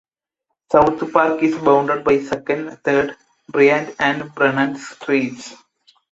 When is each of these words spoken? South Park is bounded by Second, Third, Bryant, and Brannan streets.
South 0.71 1.13
Park 1.13 1.43
is 1.43 1.55
bounded 1.59 2.03
by 2.03 2.17
Second, 2.23 2.79
Third, 2.83 3.15
Bryant, 3.51 3.95
and 3.99 4.33
Brannan 4.33 4.75
streets. 4.77 5.53